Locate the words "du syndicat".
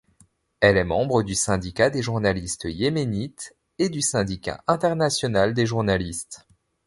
1.21-1.91, 3.89-4.63